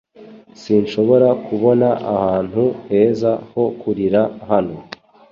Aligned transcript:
Sinshobora 0.61 1.27
kubona 1.45 1.87
ahantu 2.15 2.63
heza 2.89 3.31
ho 3.49 3.63
kurira 3.79 4.21
hano. 4.49 4.75